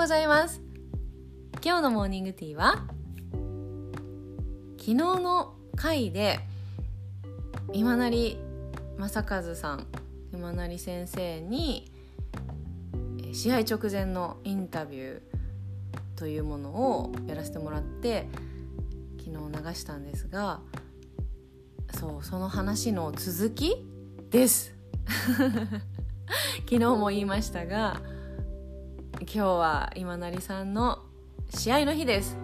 [0.00, 0.62] ございます。
[1.62, 2.86] 今日のモーニングティーは
[4.78, 6.40] 昨日の回で
[7.74, 8.38] 今成
[8.96, 9.86] 正和さん
[10.32, 11.92] 今成先生に
[13.34, 15.20] 試合直前のインタビュー
[16.16, 18.26] というものをやらせてもらって
[19.18, 20.62] 昨日流したんですが
[21.92, 23.86] そうその話の続き
[24.30, 24.74] です。
[26.64, 28.00] 昨日も言いましたが
[29.22, 31.00] 今日は今成さんの
[31.50, 32.38] 試合の日です。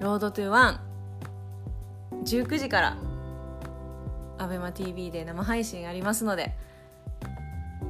[0.00, 0.80] ロードトゥワン。
[2.24, 2.96] 19時から。
[4.38, 6.56] ABEMATV で生配信ありますので。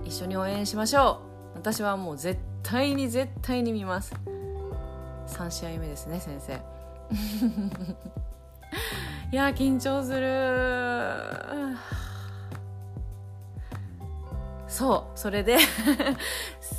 [0.04, 1.20] 一緒に応援しましょ
[1.54, 1.58] う。
[1.58, 4.12] 私はもう絶対に絶対に見ます。
[5.28, 6.54] 3試合目ですね先生。
[9.30, 11.76] いや緊張する。
[14.66, 15.58] そうそれで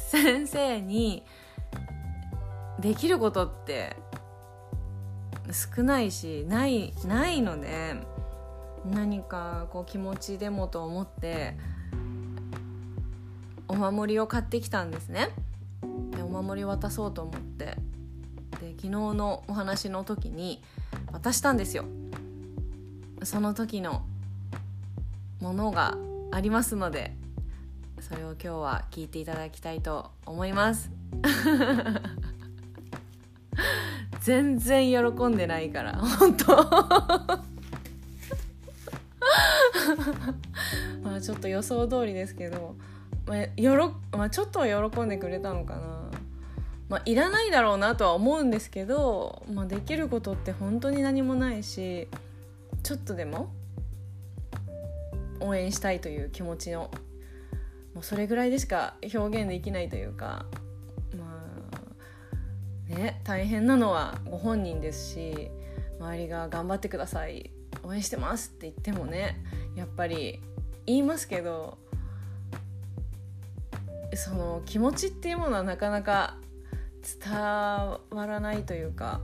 [0.10, 1.24] 先生に
[2.80, 3.96] できることって
[5.76, 7.94] 少ないしないないので
[8.92, 11.56] 何かこう気持ちでもと思って
[13.68, 15.30] お守りを買ってきたんですね。
[16.16, 17.78] でお守り渡そうと思って。
[18.62, 20.64] で昨日のお話の時に
[21.12, 21.86] 渡したんですよ。
[23.22, 24.02] その時の
[25.40, 25.96] ものが
[26.32, 27.16] ありますので
[28.02, 30.90] それを今日は聞いていただきたいと思います。
[34.22, 36.56] 全然喜んでないから本当。
[41.04, 42.76] まあちょっと予想通りですけど、
[43.26, 46.10] まあよろまあ、ちょっとは喜んでくれたのかな、
[46.90, 52.08] まあ、いらないだろうなとは思うんですけど、まあ、できることって本当に何もないし
[52.84, 53.52] ちょっとでも
[55.40, 56.92] 応援したいという気持ちの
[57.94, 60.46] もうそれぐらいでしか表現できないというか
[61.18, 61.44] ま
[62.92, 65.50] あね大変なのはご本人ですし
[66.00, 67.52] 周りが頑張ってください
[67.84, 69.44] 応援してますって言ってもね
[69.76, 70.40] やっぱり
[70.86, 71.78] 言いますけど
[74.16, 76.38] その気持ちっていうものはなかなか
[77.22, 79.22] 伝わらないというか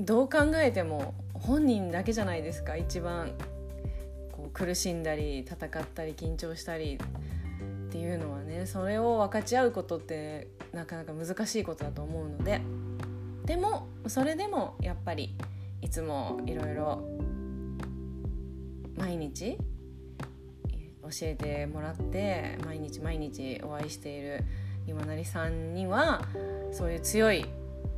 [0.00, 3.32] どう考えても本人だけじゃないですか一番
[4.56, 6.98] 苦しんだり戦ったり緊張したり
[7.88, 12.60] っていうのはねそれを分かち合うことってなかなか難しいことだと思うので。
[13.44, 15.34] でもそれでもやっぱり
[15.80, 17.08] いつもいろいろ
[18.98, 19.56] 毎日
[21.02, 24.42] 教えてもらって毎日毎日お会いしている
[24.88, 26.22] 今成さんには
[26.72, 27.46] そういう強い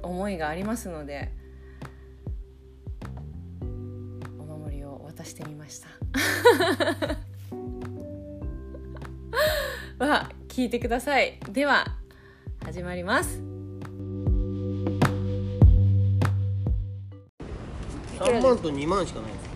[0.03, 1.33] 思いがありますので
[5.19, 5.89] 守りを渡してみました。
[10.05, 11.39] は聞いてください。
[11.51, 11.87] では
[12.65, 13.41] 始まります。
[18.19, 19.49] 3万と2万しかないんです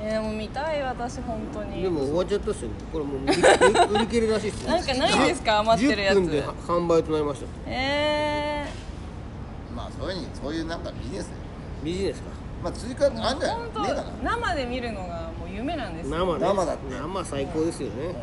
[0.00, 1.82] えー、もう見たい私本当に。
[1.82, 2.74] でも終わっちゃったっすよね。
[2.92, 5.58] これもう売り切れらしいっすよなんかないんですか？
[5.60, 6.16] 余ってるやつ。
[6.18, 7.46] 10分で販売となりました。
[7.66, 8.66] え
[9.74, 11.30] まあそういうそういうなんかビジネス
[11.82, 13.50] ビジネスかまあ追加あんー、じゃない？
[13.50, 16.16] 本当ねえ生で見るのがもう夢なんですよ。
[16.16, 16.40] 生ね。
[16.40, 16.94] 生だって。
[16.94, 18.14] 生最高ですよね。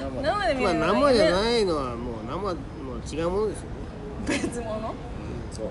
[0.00, 2.54] 生で生で見まあるのが生じゃいないのはもう生もう
[3.06, 3.76] 違うものですよね。
[4.28, 4.94] 別物？
[5.52, 5.66] そう。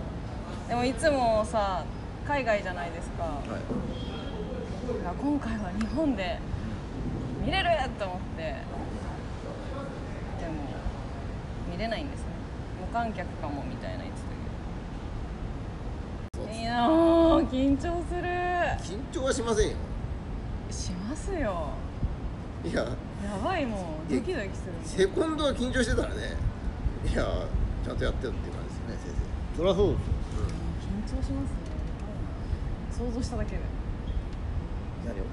[0.70, 1.84] でもいつもさ
[2.28, 3.24] 海外じゃないですか。
[3.24, 3.42] はい。
[3.44, 6.38] だから今回は日本で
[7.44, 8.44] 見れると思って。
[8.44, 8.54] で
[10.48, 10.54] も
[11.72, 12.28] 見れないんですね。
[12.80, 14.22] 無観客かもみたいな言って
[16.38, 16.90] たけどいやー
[17.42, 18.22] 緊張する。
[18.82, 19.76] 緊張はしませんよ。
[20.72, 21.70] しますよ。
[22.66, 22.84] いや。
[22.84, 22.90] や
[23.44, 24.14] ばいもう。
[24.14, 26.36] ドキドキするセコンドは緊張してたらね。
[27.06, 27.24] いや
[27.84, 29.14] ちゃんとやってよっていう感じですね
[29.56, 30.04] そりゃそうですよ。
[30.84, 31.60] 緊張しますね。
[32.92, 33.58] 想像しただけで。
[33.58, 33.64] 先
[35.06, 35.24] 生何を？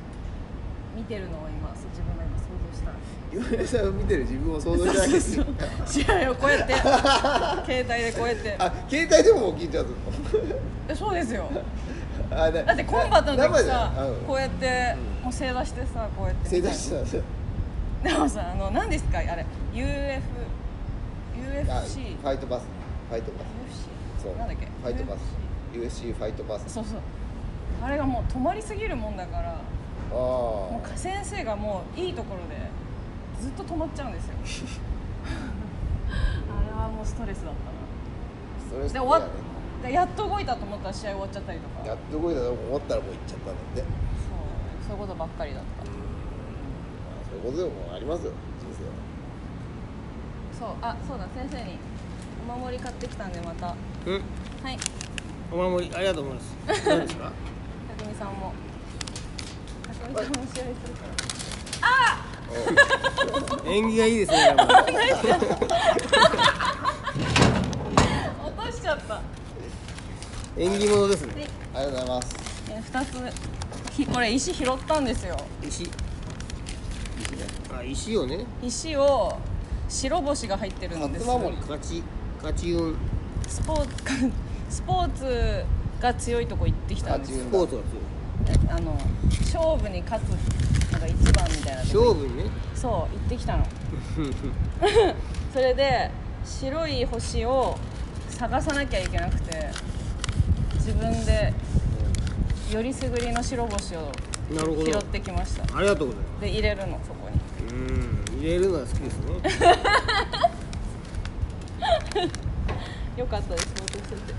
[0.96, 2.90] 見てるのを今自分が今想像した
[3.30, 5.44] 岩根さんを見てる自分を想像しただけですよ
[5.84, 6.72] 試合をこうやって。
[6.80, 8.56] 携帯でこうやって。
[8.58, 10.56] あ携帯でも緊張する
[10.88, 11.42] えそうですよ。
[11.52, 11.62] の
[12.30, 13.92] あだだってコンバットの時さ
[14.26, 16.96] こうやってもう正座してさこうやって正座してた。
[17.00, 17.22] んですよ
[18.02, 19.18] でもさあの何ですか？
[19.18, 20.20] あれ UF
[21.70, 22.64] あ UFC ファイトバス。
[23.08, 23.42] ファイトバ UFC
[24.18, 24.36] スそう。
[24.36, 24.66] なんだっけ？
[24.66, 25.20] ファイトバス。
[25.72, 26.72] USC ファイトバス。
[26.72, 26.98] そうそう。
[27.82, 29.50] あれがもう止まりすぎるもんだから
[30.10, 32.56] あもう先生がもういいところで
[33.40, 34.34] ずっと止まっちゃうんですよ。
[36.48, 37.54] あれはもうストレスだっ
[38.70, 38.82] たな。
[38.92, 39.28] で終わっで
[39.84, 41.86] やっと動いたと思ったら試合終わっちゃったりとか。
[41.86, 43.80] やっと動いたと思ったらもう行っちゃったんだって。
[43.80, 43.88] そう。
[44.88, 45.68] そういうことばっかりだった。
[45.84, 45.94] まあ
[47.30, 48.92] そういうことでもありますよ人生は。
[50.58, 50.76] そう。
[50.82, 51.26] あそうだ。
[51.36, 51.78] 先生に
[52.48, 53.66] お守り買ってきたんでまた。
[53.68, 53.76] は
[54.06, 54.14] うん。
[54.16, 54.20] い。
[55.52, 56.44] お守りありがとうございま
[56.74, 56.88] す。
[56.88, 57.30] 何ですか？
[57.98, 58.52] 匠さんも。
[59.86, 60.64] 匠さんも試合する
[60.98, 61.14] から。
[63.70, 64.54] 縁起がいいですね
[68.46, 69.20] 落としちゃった
[70.58, 71.46] 縁起物ですね。
[71.74, 72.36] ありがとうございます。
[72.70, 75.36] え二つひこれ石拾ったんですよ。
[75.62, 75.90] 石？
[77.70, 78.46] あ石をね。
[78.62, 79.36] 石を
[79.88, 81.26] 白星が入ってるんです。
[81.26, 82.02] 勝ち
[82.38, 82.96] 勝ち運
[83.46, 84.04] スポーツ
[84.70, 85.64] スポーツ
[86.00, 88.98] が強いとこ行ってきたんですスポーツが強あの
[89.40, 92.44] 勝負に勝つのが一番みたいない勝負にね。
[92.74, 93.66] そう行ってきたの。
[95.52, 96.10] それで
[96.46, 97.76] 白い星を
[98.30, 99.70] 探さなきゃいけなくて
[100.86, 101.52] 自分で
[102.72, 104.12] よりすぐりの白星を
[104.54, 104.84] なるほど。
[104.84, 105.64] 拾ってきました。
[105.76, 107.36] ありがとうございまで入れるのそこに。
[107.68, 109.32] すうん入れるのは好きですね
[113.18, 114.32] よかったです落としてて。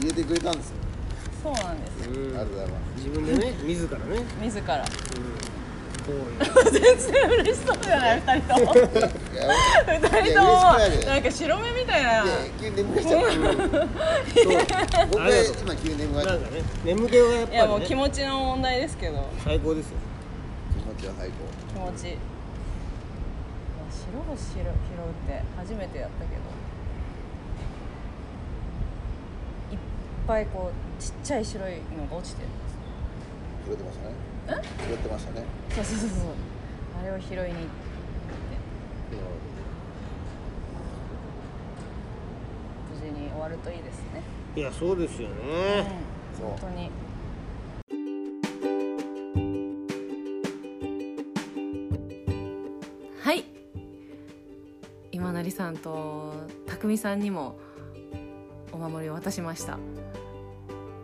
[0.00, 0.76] 入れてくれたんですよ。
[1.42, 2.14] そうなんですうん。
[2.14, 3.04] ありがとうございます。
[3.04, 4.04] 自分でね自らね。
[4.40, 4.76] 自ら。
[4.76, 4.82] うん。
[4.82, 4.88] こ
[6.12, 8.84] ういう全然嬉しそうじゃない二人ともいや
[9.86, 10.52] 二人とも
[11.06, 12.24] なんか白目みたいな
[12.60, 13.28] 急に眠くちゃった
[15.06, 19.96] 僕がありがとう今急に眠くなっちゃったね眠気はやっいやもうぱ気持ちの問題ですけど最高ですよ
[20.78, 21.34] 気持ちは最高
[21.90, 22.16] 気持ちいや
[23.90, 24.66] 白星拾うっ
[25.26, 26.40] て初めてやったけど
[29.72, 29.78] いっ
[30.26, 32.76] ぱいこうちっちゃい白いのが落ちてるんです
[33.66, 34.14] 拾ってましたね。
[34.86, 35.44] 拾ってましたね。
[35.70, 36.08] そうそうそう。
[36.08, 36.28] そう
[37.00, 37.50] あれを拾いに行って。
[42.94, 44.22] 無事に終わるといいですね。
[44.54, 45.42] いやそうですようんね。
[46.38, 46.90] そう本当に。
[53.20, 53.44] はい。
[55.10, 56.32] 今成さんと
[56.66, 57.58] 匠さんにも
[58.70, 59.78] お守りを渡しました。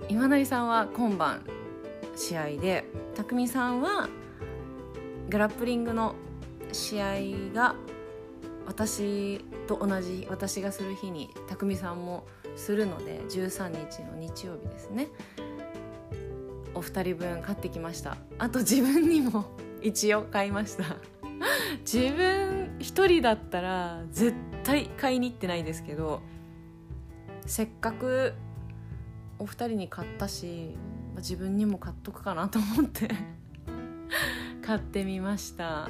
[0.09, 1.43] 今成さんは今晩
[2.15, 4.09] 試合で匠さんは
[5.29, 6.15] グラップリングの
[6.73, 7.15] 試合
[7.55, 7.75] が
[8.67, 12.27] 私と同じ私がする日に匠さんも
[12.57, 15.09] するので13日の日曜日ですね。
[16.75, 18.17] お二人分買ってきました。
[18.39, 19.45] あと自分にも
[19.83, 20.85] 一応買いました。
[21.81, 26.21] 自分一人だったら絶対買いに行ってないですけど
[27.47, 28.35] せっかく
[29.39, 30.77] お二人に買ったし
[31.17, 33.09] あ自分にも買っとくかなと思って
[34.65, 35.89] 買ってみました、は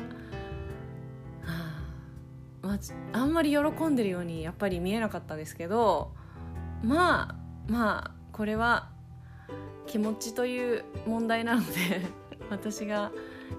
[1.42, 1.82] あ。
[2.62, 6.12] まあち、あんまり喜んでるようにやっぱり見えなかったですけど
[6.82, 7.36] まあ
[7.70, 8.90] まあこれは
[9.86, 12.02] 気持ちという問題なので
[12.50, 13.12] 私が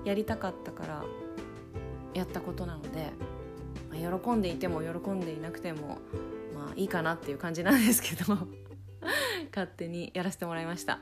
[0.05, 1.03] やりたかったから
[2.13, 3.11] やったことなので、
[3.89, 5.99] まあ、喜んでいても喜んでいなくても
[6.55, 8.37] まあいいかなっていう感じなんですけど
[9.55, 10.99] 勝手にやらせてもらいました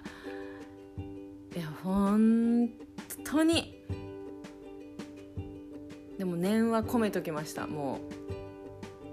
[1.55, 2.69] いや本
[3.25, 3.77] 当に。
[6.17, 7.99] でも念は込めときましたも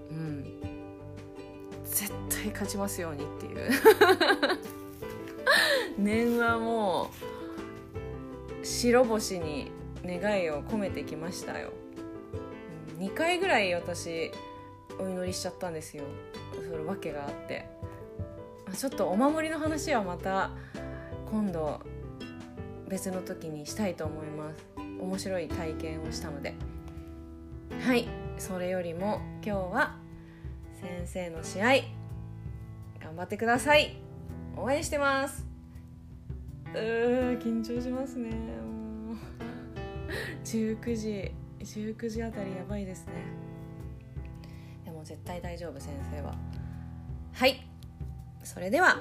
[0.09, 0.13] う。
[0.13, 0.43] うん。
[1.83, 3.71] 絶対勝ちますようにっていう。
[5.99, 7.09] 念はも
[8.63, 9.71] う白星に
[10.05, 11.71] 願いを込めてきましたよ。
[12.99, 14.31] 2回ぐらい私
[14.97, 16.03] お祈りしちゃったんですよ。
[16.69, 17.67] それ訳があって。
[18.77, 20.51] ちょっとお守りの話はまた
[21.31, 21.81] 今度
[22.89, 24.65] 別の時にしたいと思います。
[24.99, 26.55] 面白い体験をしたので。
[27.81, 28.07] はい。
[28.37, 29.97] それよりも今日は
[30.81, 31.67] 先生の試合
[32.99, 33.95] 頑張ってください。
[34.57, 35.45] 応援してます。
[36.73, 38.31] うー緊張しますね。
[38.31, 39.17] もう。
[40.43, 43.13] 19時19時あたりやばいですね。
[44.83, 46.35] でも絶対大丈夫先生は。
[47.33, 47.65] はい。
[48.43, 48.97] それでは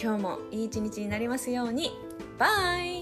[0.00, 1.90] 今日もいい一日になりますように。
[2.38, 2.97] バイ。